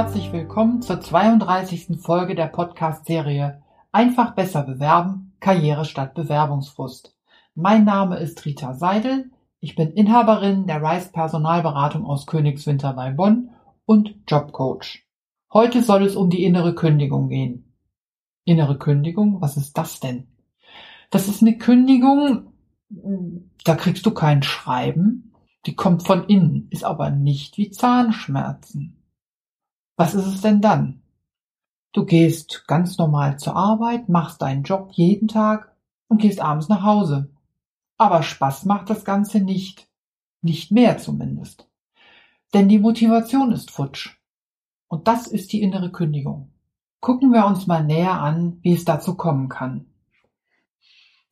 herzlich 0.00 0.32
willkommen 0.32 0.80
zur 0.80 0.98
32. 0.98 2.00
Folge 2.00 2.34
der 2.34 2.46
Podcast-Serie 2.46 3.60
Einfach 3.92 4.34
besser 4.34 4.62
bewerben, 4.62 5.34
Karriere 5.40 5.84
statt 5.84 6.14
Bewerbungsfrust. 6.14 7.14
Mein 7.54 7.84
Name 7.84 8.16
ist 8.16 8.42
Rita 8.46 8.72
Seidel, 8.72 9.30
ich 9.60 9.74
bin 9.74 9.92
Inhaberin 9.92 10.66
der 10.66 10.82
Rice 10.82 11.12
Personalberatung 11.12 12.06
aus 12.06 12.24
Königswinter 12.24 12.94
bei 12.94 13.10
Bonn 13.10 13.50
und 13.84 14.14
Jobcoach. 14.26 15.04
Heute 15.52 15.82
soll 15.82 16.04
es 16.04 16.16
um 16.16 16.30
die 16.30 16.44
innere 16.44 16.74
Kündigung 16.74 17.28
gehen. 17.28 17.70
Innere 18.46 18.78
Kündigung, 18.78 19.42
was 19.42 19.58
ist 19.58 19.76
das 19.76 20.00
denn? 20.00 20.28
Das 21.10 21.28
ist 21.28 21.42
eine 21.42 21.58
Kündigung, 21.58 22.54
da 22.88 23.74
kriegst 23.74 24.06
du 24.06 24.12
kein 24.12 24.42
Schreiben, 24.42 25.34
die 25.66 25.74
kommt 25.74 26.06
von 26.06 26.24
innen, 26.24 26.68
ist 26.70 26.84
aber 26.84 27.10
nicht 27.10 27.58
wie 27.58 27.70
Zahnschmerzen. 27.70 28.96
Was 30.00 30.14
ist 30.14 30.24
es 30.24 30.40
denn 30.40 30.62
dann? 30.62 31.02
Du 31.92 32.06
gehst 32.06 32.66
ganz 32.66 32.96
normal 32.96 33.38
zur 33.38 33.54
Arbeit, 33.54 34.08
machst 34.08 34.40
deinen 34.40 34.62
Job 34.62 34.92
jeden 34.92 35.28
Tag 35.28 35.76
und 36.08 36.22
gehst 36.22 36.40
abends 36.40 36.70
nach 36.70 36.82
Hause. 36.82 37.28
Aber 37.98 38.22
Spaß 38.22 38.64
macht 38.64 38.88
das 38.88 39.04
Ganze 39.04 39.40
nicht. 39.40 39.90
Nicht 40.40 40.72
mehr 40.72 40.96
zumindest. 40.96 41.68
Denn 42.54 42.66
die 42.66 42.78
Motivation 42.78 43.52
ist 43.52 43.70
futsch. 43.70 44.16
Und 44.88 45.06
das 45.06 45.26
ist 45.26 45.52
die 45.52 45.60
innere 45.60 45.92
Kündigung. 45.92 46.50
Gucken 47.00 47.30
wir 47.34 47.44
uns 47.44 47.66
mal 47.66 47.84
näher 47.84 48.22
an, 48.22 48.56
wie 48.62 48.72
es 48.72 48.86
dazu 48.86 49.18
kommen 49.18 49.50
kann. 49.50 49.84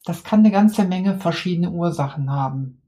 Das 0.04 0.24
kann 0.24 0.40
eine 0.40 0.50
ganze 0.50 0.84
Menge 0.84 1.18
verschiedene 1.18 1.70
Ursachen 1.70 2.30
haben. 2.30 2.82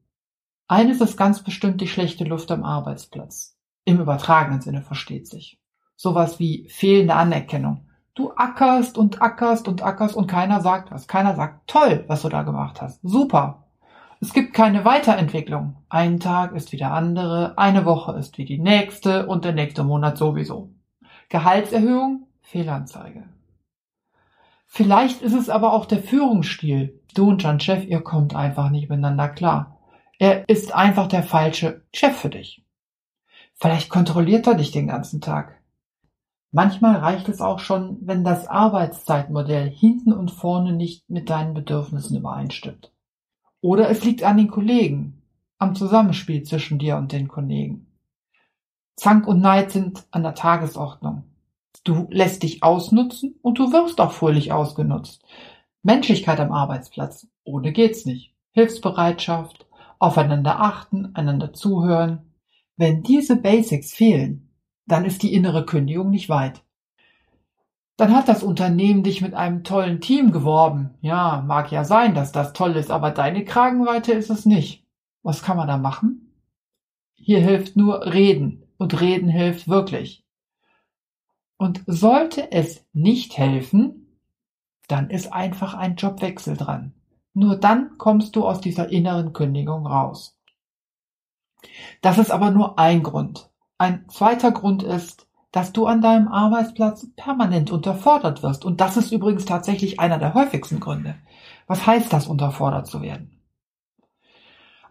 Eines 0.68 1.00
ist 1.00 1.16
ganz 1.16 1.42
bestimmt 1.42 1.80
die 1.80 1.88
schlechte 1.88 2.24
Luft 2.24 2.50
am 2.50 2.64
Arbeitsplatz. 2.64 3.56
Im 3.86 3.98
übertragenen 3.98 4.60
Sinne 4.60 4.83
versteht 4.83 5.27
sich 5.27 5.59
sowas 6.00 6.38
wie 6.38 6.66
fehlende 6.70 7.14
Anerkennung. 7.14 7.84
Du 8.14 8.32
ackerst 8.34 8.96
und 8.96 9.20
ackerst 9.20 9.68
und 9.68 9.82
ackerst 9.82 10.16
und 10.16 10.26
keiner 10.26 10.62
sagt 10.62 10.90
was. 10.90 11.06
Keiner 11.06 11.36
sagt, 11.36 11.68
toll, 11.68 12.04
was 12.06 12.22
du 12.22 12.30
da 12.30 12.42
gemacht 12.42 12.80
hast. 12.80 13.00
Super. 13.02 13.64
Es 14.18 14.32
gibt 14.32 14.54
keine 14.54 14.86
Weiterentwicklung. 14.86 15.76
Ein 15.90 16.18
Tag 16.18 16.54
ist 16.54 16.72
wie 16.72 16.78
der 16.78 16.94
andere, 16.94 17.58
eine 17.58 17.84
Woche 17.84 18.12
ist 18.12 18.38
wie 18.38 18.46
die 18.46 18.58
nächste 18.58 19.26
und 19.26 19.44
der 19.44 19.52
nächste 19.52 19.84
Monat 19.84 20.16
sowieso. 20.16 20.70
Gehaltserhöhung, 21.28 22.26
Fehlanzeige. 22.40 23.24
Vielleicht 24.66 25.20
ist 25.20 25.34
es 25.34 25.50
aber 25.50 25.74
auch 25.74 25.84
der 25.84 26.02
Führungsstil. 26.02 26.98
Du 27.14 27.28
und 27.28 27.44
dein 27.44 27.60
Chef, 27.60 27.84
ihr 27.84 28.00
kommt 28.00 28.34
einfach 28.34 28.70
nicht 28.70 28.88
miteinander 28.88 29.28
klar. 29.28 29.78
Er 30.18 30.48
ist 30.48 30.74
einfach 30.74 31.08
der 31.08 31.22
falsche 31.22 31.82
Chef 31.92 32.16
für 32.16 32.30
dich. 32.30 32.64
Vielleicht 33.54 33.90
kontrolliert 33.90 34.46
er 34.46 34.54
dich 34.54 34.70
den 34.70 34.86
ganzen 34.86 35.20
Tag. 35.20 35.59
Manchmal 36.52 36.96
reicht 36.96 37.28
es 37.28 37.40
auch 37.40 37.60
schon, 37.60 37.98
wenn 38.00 38.24
das 38.24 38.48
Arbeitszeitmodell 38.48 39.70
hinten 39.70 40.12
und 40.12 40.32
vorne 40.32 40.72
nicht 40.72 41.08
mit 41.08 41.30
deinen 41.30 41.54
Bedürfnissen 41.54 42.16
übereinstimmt. 42.16 42.92
Oder 43.60 43.88
es 43.88 44.04
liegt 44.04 44.24
an 44.24 44.36
den 44.36 44.50
Kollegen, 44.50 45.22
am 45.58 45.74
Zusammenspiel 45.76 46.42
zwischen 46.42 46.78
dir 46.78 46.96
und 46.96 47.12
den 47.12 47.28
Kollegen. 47.28 47.86
Zank 48.96 49.28
und 49.28 49.40
Neid 49.40 49.70
sind 49.70 50.04
an 50.10 50.22
der 50.22 50.34
Tagesordnung. 50.34 51.24
Du 51.84 52.06
lässt 52.10 52.42
dich 52.42 52.62
ausnutzen 52.62 53.36
und 53.42 53.58
du 53.58 53.72
wirst 53.72 54.00
auch 54.00 54.12
fröhlich 54.12 54.52
ausgenutzt. 54.52 55.22
Menschlichkeit 55.82 56.40
am 56.40 56.52
Arbeitsplatz. 56.52 57.26
Ohne 57.44 57.72
geht's 57.72 58.04
nicht. 58.04 58.34
Hilfsbereitschaft, 58.52 59.66
aufeinander 59.98 60.60
achten, 60.60 61.14
einander 61.14 61.52
zuhören. 61.52 62.33
Wenn 62.77 63.02
diese 63.02 63.36
Basics 63.36 63.94
fehlen, 63.94 64.49
dann 64.90 65.05
ist 65.05 65.23
die 65.23 65.34
innere 65.34 65.64
Kündigung 65.64 66.11
nicht 66.11 66.28
weit. 66.28 66.62
Dann 67.96 68.14
hat 68.14 68.28
das 68.28 68.42
Unternehmen 68.42 69.02
dich 69.02 69.20
mit 69.20 69.34
einem 69.34 69.62
tollen 69.62 70.01
Team 70.01 70.33
geworben. 70.33 70.95
Ja, 71.02 71.45
mag 71.46 71.70
ja 71.70 71.84
sein, 71.84 72.14
dass 72.14 72.33
das 72.33 72.55
toll 72.55 72.77
ist, 72.77 72.90
aber 72.90 73.11
deine 73.11 73.45
Kragenweite 73.45 74.12
ist 74.12 74.30
es 74.30 74.46
nicht. 74.46 74.86
Was 75.23 75.42
kann 75.42 75.58
man 75.58 75.68
da 75.68 75.77
machen? 75.77 76.33
Hier 77.14 77.40
hilft 77.40 77.77
nur 77.77 78.06
Reden 78.06 78.62
und 78.78 79.01
Reden 79.01 79.28
hilft 79.28 79.68
wirklich. 79.68 80.24
Und 81.58 81.83
sollte 81.86 82.51
es 82.52 82.86
nicht 82.95 83.36
helfen, 83.36 84.17
dann 84.89 85.11
ist 85.11 85.33
einfach 85.33 85.74
ein 85.74 85.96
Jobwechsel 85.96 86.57
dran. 86.57 86.95
Nur 87.34 87.57
dann 87.57 87.98
kommst 87.98 88.34
du 88.34 88.46
aus 88.46 88.62
dieser 88.62 88.89
inneren 88.89 89.34
Kündigung 89.34 89.86
raus. 89.86 90.39
Das 92.01 92.17
ist 92.17 92.30
aber 92.30 92.51
nur 92.51 92.78
ein 92.78 93.02
Grund. 93.02 93.49
Ein 93.80 94.05
zweiter 94.11 94.52
Grund 94.52 94.83
ist, 94.83 95.27
dass 95.52 95.73
du 95.73 95.86
an 95.86 96.02
deinem 96.02 96.29
Arbeitsplatz 96.29 97.07
permanent 97.17 97.70
unterfordert 97.70 98.42
wirst. 98.42 98.67
Und 98.67 98.79
das 98.83 98.98
ist 98.98 99.11
übrigens 99.11 99.46
tatsächlich 99.46 99.98
einer 99.98 100.18
der 100.18 100.35
häufigsten 100.35 100.80
Gründe. 100.80 101.14
Was 101.67 101.86
heißt 101.86 102.13
das, 102.13 102.27
unterfordert 102.27 102.89
zu 102.89 103.01
werden? 103.01 103.40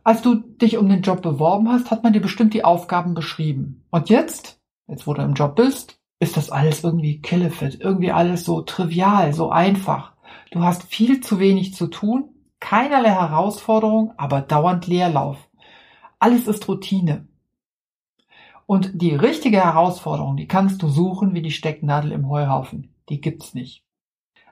Als 0.04 0.24
du 0.24 0.38
dich 0.38 0.80
um 0.80 0.90
den 0.90 1.04
Job 1.04 1.22
beworben 1.22 1.70
hast, 1.70 1.92
hat 1.92 2.02
man 2.02 2.14
dir 2.14 2.20
bestimmt 2.20 2.56
die 2.56 2.66
Aufgaben 2.66 3.14
beschrieben. 3.14 3.86
Und 3.92 4.10
jetzt, 4.10 4.60
jetzt 4.88 5.06
wo 5.06 5.14
du 5.14 5.22
im 5.22 5.36
Job 5.36 5.56
bist, 5.56 6.00
ist 6.20 6.36
das 6.36 6.50
alles 6.50 6.84
irgendwie 6.84 7.22
killefit, 7.22 7.80
irgendwie 7.80 8.12
alles 8.12 8.44
so 8.44 8.62
trivial, 8.62 9.34
so 9.34 9.52
einfach. 9.52 10.14
Du 10.50 10.64
hast 10.64 10.82
viel 10.86 11.22
zu 11.22 11.38
wenig 11.38 11.76
zu 11.76 11.86
tun, 11.86 12.30
keinerlei 12.60 13.12
Herausforderung, 13.12 14.16
aber 14.18 14.42
dauernd 14.42 14.88
Leerlauf. 14.88 15.38
Alles 16.18 16.48
ist 16.48 16.68
Routine. 16.68 17.29
Und 18.70 19.02
die 19.02 19.16
richtige 19.16 19.58
Herausforderung, 19.58 20.38
die 20.38 20.48
kannst 20.48 20.84
du 20.84 20.90
suchen 20.90 21.34
wie 21.34 21.42
die 21.42 21.50
Stecknadel 21.50 22.12
im 22.12 22.30
Heuhaufen. 22.30 22.94
Die 23.10 23.20
gibt's 23.20 23.56
nicht. 23.56 23.84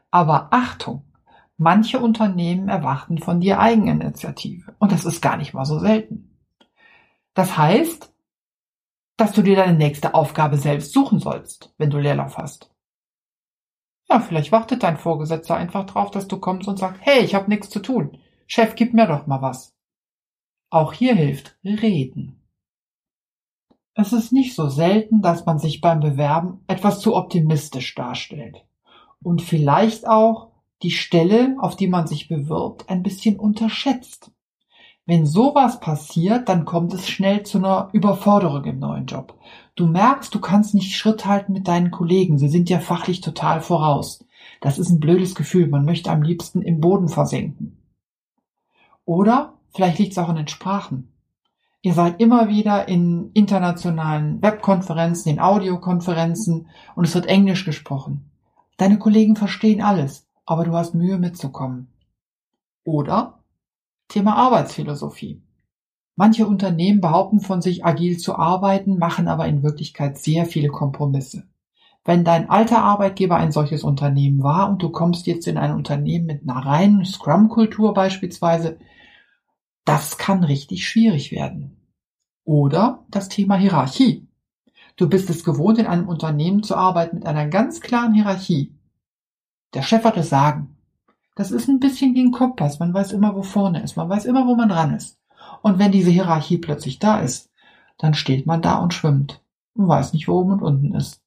Aber 0.10 0.48
Achtung! 0.50 1.04
Manche 1.56 2.00
Unternehmen 2.00 2.68
erwarten 2.68 3.20
von 3.20 3.42
dir 3.42 3.60
Eigeninitiative. 3.60 4.76
Und 4.80 4.92
das 4.92 5.06
ist 5.06 5.22
gar 5.22 5.38
nicht 5.38 5.54
mal 5.54 5.66
so 5.66 5.78
selten. 5.78 6.36
Das 7.36 7.60
heißt, 7.60 8.12
dass 9.18 9.34
du 9.34 9.44
dir 9.44 9.56
deine 9.56 9.78
nächste 9.78 10.16
Aufgabe 10.16 10.58
selbst 10.58 10.94
suchen 10.94 11.20
sollst, 11.20 11.76
wenn 11.78 11.92
du 11.92 12.00
Leerlauf 12.00 12.40
hast. 12.40 12.74
Ja, 14.10 14.20
vielleicht 14.20 14.52
wartet 14.52 14.82
dein 14.82 14.98
Vorgesetzter 14.98 15.56
einfach 15.56 15.86
drauf, 15.86 16.10
dass 16.10 16.28
du 16.28 16.40
kommst 16.40 16.68
und 16.68 16.80
sagst, 16.80 17.02
hey, 17.04 17.20
ich 17.24 17.36
habe 17.36 17.52
nichts 17.52 17.70
zu 17.70 17.82
tun. 17.82 18.18
Chef, 18.48 18.74
gib 18.74 18.96
mir 18.96 19.06
doch 19.06 19.28
mal 19.28 19.44
was. 19.44 19.76
Auch 20.72 20.92
hier 20.92 21.14
hilft 21.14 21.60
Reden. 21.64 22.47
Es 24.00 24.14
ist 24.14 24.32
nicht 24.32 24.54
so 24.54 24.70
selten, 24.70 25.24
dass 25.24 25.48
man 25.48 25.58
sich 25.58 25.82
beim 25.82 26.02
Bewerben 26.02 26.60
etwas 26.68 27.00
zu 27.00 27.16
optimistisch 27.16 27.96
darstellt 27.96 28.64
und 29.24 29.42
vielleicht 29.42 30.08
auch 30.08 30.50
die 30.84 30.92
Stelle, 30.92 31.56
auf 31.58 31.76
die 31.76 31.88
man 31.88 32.06
sich 32.06 32.28
bewirbt, 32.28 32.92
ein 32.92 33.02
bisschen 33.02 33.40
unterschätzt. 33.40 34.32
Wenn 35.08 35.26
sowas 35.26 35.80
passiert, 35.80 36.48
dann 36.48 36.64
kommt 36.64 36.94
es 36.94 37.10
schnell 37.10 37.42
zu 37.42 37.58
einer 37.58 37.90
Überforderung 37.92 38.66
im 38.66 38.78
neuen 38.78 39.08
Job. 39.08 39.34
Du 39.76 39.88
merkst, 39.88 40.36
du 40.36 40.40
kannst 40.40 40.76
nicht 40.76 40.96
Schritt 40.96 41.26
halten 41.26 41.54
mit 41.54 41.68
deinen 41.68 41.90
Kollegen. 41.90 42.38
Sie 42.38 42.50
sind 42.50 42.70
ja 42.70 42.80
fachlich 42.80 43.22
total 43.22 43.62
voraus. 43.62 44.24
Das 44.62 44.78
ist 44.78 44.92
ein 44.92 45.00
blödes 45.00 45.34
Gefühl. 45.34 45.66
Man 45.70 45.86
möchte 45.86 46.12
am 46.12 46.22
liebsten 46.22 46.62
im 46.62 46.82
Boden 46.82 47.10
versinken. 47.10 47.82
Oder 49.06 49.54
vielleicht 49.74 49.98
liegt 49.98 50.12
es 50.12 50.20
auch 50.20 50.30
an 50.30 50.36
den 50.36 50.48
Sprachen. 50.48 51.17
Ihr 51.82 51.94
seid 51.94 52.20
immer 52.20 52.50
wieder 52.50 52.88
in 52.88 53.32
internationalen 53.34 54.42
Webkonferenzen, 54.42 55.32
in 55.32 55.40
Audiokonferenzen 55.40 56.68
und 56.96 57.06
es 57.06 57.14
wird 57.14 57.28
Englisch 57.28 57.66
gesprochen. 57.66 58.32
Deine 58.78 58.98
Kollegen 58.98 59.36
verstehen 59.36 59.82
alles, 59.82 60.28
aber 60.46 60.64
du 60.64 60.74
hast 60.74 60.96
Mühe 60.96 61.18
mitzukommen. 61.18 61.88
Oder 62.84 63.40
Thema 64.08 64.36
Arbeitsphilosophie. 64.36 65.42
Manche 66.16 66.48
Unternehmen 66.48 67.00
behaupten 67.00 67.42
von 67.42 67.62
sich 67.62 67.86
agil 67.86 68.18
zu 68.18 68.36
arbeiten, 68.36 68.98
machen 68.98 69.28
aber 69.28 69.48
in 69.48 69.62
Wirklichkeit 69.62 70.18
sehr 70.18 70.46
viele 70.46 70.70
Kompromisse. 70.70 71.44
Wenn 72.04 72.24
dein 72.24 72.50
alter 72.50 72.82
Arbeitgeber 72.82 73.36
ein 73.36 73.52
solches 73.52 73.84
Unternehmen 73.84 74.42
war 74.42 74.70
und 74.70 74.82
du 74.82 74.90
kommst 74.90 75.28
jetzt 75.28 75.46
in 75.46 75.58
ein 75.58 75.74
Unternehmen 75.74 76.26
mit 76.26 76.42
einer 76.42 76.66
reinen 76.66 77.06
Scrum-Kultur 77.06 77.94
beispielsweise, 77.94 78.80
das 79.88 80.18
kann 80.18 80.44
richtig 80.44 80.86
schwierig 80.86 81.32
werden. 81.32 81.78
Oder 82.44 83.06
das 83.10 83.30
Thema 83.30 83.56
Hierarchie. 83.56 84.28
Du 84.98 85.08
bist 85.08 85.30
es 85.30 85.46
gewohnt, 85.46 85.78
in 85.78 85.88
einem 85.88 86.10
Unternehmen 86.10 86.62
zu 86.62 86.76
arbeiten 86.76 87.18
mit 87.18 87.26
einer 87.26 87.48
ganz 87.48 87.80
klaren 87.80 88.14
Hierarchie. 88.14 88.76
Der 89.74 89.84
Chef 89.84 90.04
hat 90.04 90.18
das 90.18 90.30
Sagen. 90.30 90.76
Das 91.36 91.52
ist 91.52 91.70
ein 91.70 91.80
bisschen 91.80 92.16
wie 92.16 92.24
ein 92.24 92.32
Kompass. 92.32 92.80
Man 92.80 92.94
weiß 92.94 93.14
immer, 93.14 93.34
wo 93.34 93.44
vorne 93.44 93.82
ist. 93.82 93.96
Man 93.96 94.10
weiß 94.10 94.26
immer, 94.26 94.46
wo 94.46 94.56
man 94.56 94.68
dran 94.68 94.94
ist. 94.94 95.20
Und 95.62 95.80
wenn 95.80 95.94
diese 95.94 96.12
Hierarchie 96.12 96.58
plötzlich 96.58 97.00
da 97.00 97.20
ist, 97.22 97.50
dann 97.98 98.14
steht 98.14 98.46
man 98.46 98.62
da 98.62 98.80
und 98.80 98.94
schwimmt 98.94 99.42
und 99.74 99.88
weiß 99.88 100.12
nicht, 100.12 100.28
wo 100.28 100.34
oben 100.34 100.52
und 100.52 100.64
unten 100.64 100.96
ist. 100.96 101.22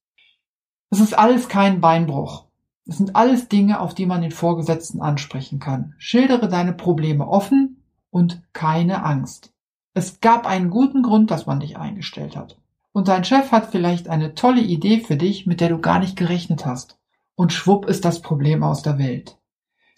Es 0.91 0.99
ist 0.99 1.17
alles 1.17 1.47
kein 1.47 1.81
Beinbruch. 1.81 2.45
Es 2.85 2.97
sind 2.97 3.15
alles 3.15 3.47
Dinge, 3.47 3.79
auf 3.79 3.95
die 3.95 4.05
man 4.05 4.21
den 4.21 4.31
Vorgesetzten 4.31 5.01
ansprechen 5.01 5.59
kann. 5.59 5.95
Schildere 5.97 6.47
deine 6.47 6.73
Probleme 6.73 7.27
offen 7.27 7.80
und 8.11 8.41
keine 8.53 9.03
Angst. 9.03 9.51
Es 9.93 10.21
gab 10.21 10.45
einen 10.45 10.69
guten 10.69 11.01
Grund, 11.01 11.31
dass 11.31 11.47
man 11.47 11.59
dich 11.59 11.77
eingestellt 11.77 12.35
hat. 12.37 12.57
Und 12.93 13.07
dein 13.07 13.23
Chef 13.23 13.51
hat 13.51 13.71
vielleicht 13.71 14.07
eine 14.07 14.35
tolle 14.35 14.61
Idee 14.61 14.99
für 14.99 15.17
dich, 15.17 15.47
mit 15.47 15.61
der 15.61 15.69
du 15.69 15.79
gar 15.79 15.99
nicht 15.99 16.17
gerechnet 16.17 16.65
hast. 16.65 16.99
Und 17.35 17.53
schwupp 17.53 17.85
ist 17.85 18.05
das 18.05 18.21
Problem 18.21 18.63
aus 18.63 18.83
der 18.83 18.99
Welt. 18.99 19.37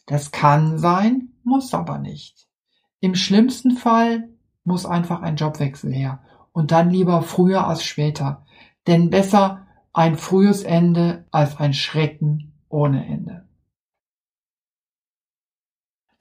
Das 0.05 0.31
kann 0.31 0.77
sein, 0.77 1.29
muss 1.43 1.73
aber 1.73 1.97
nicht. 1.97 2.47
Im 2.99 3.15
schlimmsten 3.15 3.71
Fall 3.71 4.29
muss 4.63 4.85
einfach 4.85 5.21
ein 5.21 5.35
Jobwechsel 5.35 5.91
her. 5.91 6.23
Und 6.51 6.71
dann 6.71 6.89
lieber 6.89 7.21
früher 7.21 7.67
als 7.67 7.83
später. 7.83 8.45
Denn 8.87 9.09
besser 9.09 9.65
ein 9.91 10.17
frühes 10.17 10.63
Ende 10.63 11.25
als 11.31 11.57
ein 11.57 11.73
Schrecken 11.73 12.53
ohne 12.69 13.05
Ende. 13.05 13.45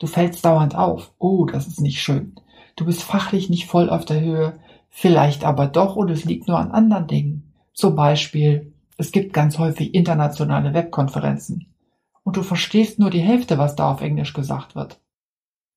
Du 0.03 0.09
fällst 0.09 0.45
dauernd 0.45 0.75
auf. 0.75 1.13
Oh, 1.21 1.45
das 1.45 1.69
ist 1.69 1.81
nicht 1.81 2.03
schön. 2.03 2.35
Du 2.75 2.85
bist 2.85 3.05
fachlich 3.05 3.49
nicht 3.49 3.69
voll 3.69 3.89
auf 3.89 4.05
der 4.05 4.21
Höhe. 4.21 4.59
Vielleicht 4.89 5.45
aber 5.45 5.69
doch 5.69 5.95
und 5.95 6.11
es 6.11 6.25
liegt 6.25 6.49
nur 6.49 6.59
an 6.59 6.73
anderen 6.73 7.07
Dingen. 7.07 7.53
Zum 7.73 7.95
Beispiel, 7.95 8.73
es 8.97 9.13
gibt 9.13 9.33
ganz 9.33 9.59
häufig 9.59 9.95
internationale 9.95 10.75
Webkonferenzen. 10.75 11.73
Und 12.25 12.37
du 12.37 12.43
verstehst 12.43 12.99
nur 12.99 13.11
die 13.11 13.21
Hälfte, 13.21 13.59
was 13.59 13.77
da 13.77 13.93
auf 13.93 14.01
Englisch 14.01 14.33
gesagt 14.33 14.75
wird. 14.75 14.99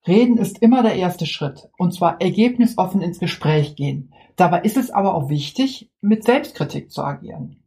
Reden 0.07 0.39
ist 0.39 0.57
immer 0.57 0.81
der 0.81 0.95
erste 0.95 1.27
Schritt, 1.27 1.69
und 1.77 1.93
zwar 1.93 2.19
ergebnisoffen 2.19 3.01
ins 3.01 3.19
Gespräch 3.19 3.75
gehen. 3.75 4.11
Dabei 4.37 4.61
ist 4.61 4.75
es 4.75 4.89
aber 4.89 5.13
auch 5.13 5.29
wichtig, 5.29 5.91
mit 6.01 6.23
Selbstkritik 6.23 6.91
zu 6.91 7.03
agieren. 7.03 7.57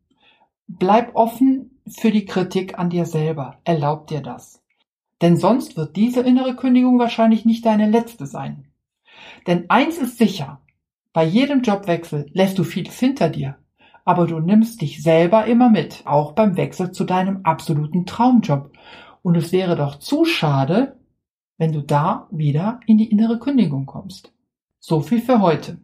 Bleib 0.67 1.15
offen 1.15 1.79
für 1.87 2.11
die 2.11 2.25
Kritik 2.25 2.81
an 2.81 2.91
dir 2.91 3.07
selber. 3.07 3.59
Erlaub 3.63 4.09
dir 4.09 4.23
das. 4.23 4.61
Denn 5.21 5.37
sonst 5.37 5.77
wird 5.77 5.97
diese 5.97 6.21
innere 6.21 6.55
Kündigung 6.55 6.99
wahrscheinlich 6.99 7.45
nicht 7.45 7.67
deine 7.67 7.91
letzte 7.91 8.27
sein. 8.27 8.69
Denn 9.47 9.69
eins 9.69 9.99
ist 9.99 10.19
sicher. 10.19 10.61
Bei 11.13 11.25
jedem 11.25 11.63
Jobwechsel 11.63 12.31
lässt 12.33 12.59
du 12.59 12.65
vieles 12.65 12.99
hinter 12.99 13.29
dir. 13.29 13.57
Aber 14.05 14.27
du 14.27 14.39
nimmst 14.39 14.81
dich 14.81 15.03
selber 15.03 15.47
immer 15.47 15.69
mit, 15.69 16.03
auch 16.07 16.33
beim 16.33 16.57
Wechsel 16.57 16.93
zu 16.93 17.05
deinem 17.05 17.41
absoluten 17.43 18.07
Traumjob. 18.07 18.73
Und 19.23 19.37
es 19.37 19.53
wäre 19.53 19.77
doch 19.77 19.99
zu 19.99 20.25
schade, 20.25 20.97
wenn 21.59 21.73
du 21.73 21.83
da 21.83 22.29
wieder 22.31 22.81
in 22.87 22.99
die 22.99 23.11
innere 23.11 23.39
Kündigung 23.39 23.85
kommst. 23.85 24.33
So 24.79 25.01
viel 25.01 25.21
für 25.21 25.41
heute. 25.41 25.79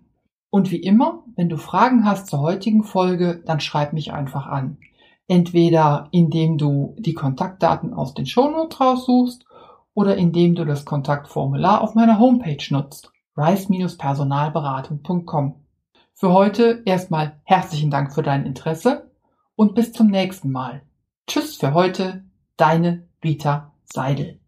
Und 0.50 0.70
wie 0.70 0.76
immer, 0.76 1.24
wenn 1.34 1.48
du 1.48 1.58
Fragen 1.58 2.04
hast 2.04 2.28
zur 2.28 2.38
heutigen 2.38 2.84
Folge, 2.84 3.42
dann 3.44 3.58
schreib 3.58 3.92
mich 3.92 4.12
einfach 4.12 4.46
an. 4.46 4.78
Entweder 5.26 6.08
indem 6.10 6.58
du 6.58 6.94
die 6.98 7.14
Kontaktdaten 7.14 7.94
aus 7.94 8.12
den 8.14 8.26
Shownotes 8.26 8.78
raussuchst 8.80 9.46
oder 9.94 10.16
indem 10.16 10.54
du 10.54 10.66
das 10.66 10.84
Kontaktformular 10.84 11.80
auf 11.80 11.94
meiner 11.94 12.18
Homepage 12.18 12.62
nutzt, 12.70 13.10
rice-personalberatung.com. 13.36 15.54
Für 16.12 16.32
heute 16.32 16.82
erstmal 16.84 17.40
herzlichen 17.44 17.90
Dank 17.90 18.14
für 18.14 18.22
dein 18.22 18.46
Interesse 18.46 19.10
und 19.56 19.74
bis 19.74 19.92
zum 19.92 20.06
nächsten 20.08 20.52
Mal. 20.52 20.82
Tschüss 21.26 21.56
für 21.56 21.74
heute, 21.74 22.24
deine 22.56 23.08
Rita 23.22 23.72
Seidel. 23.84 24.43